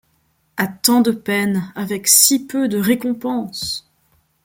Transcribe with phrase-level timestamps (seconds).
[0.57, 3.87] A tant de peine avec si peu de récompense!